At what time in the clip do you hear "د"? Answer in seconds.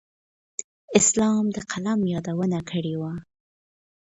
1.55-1.57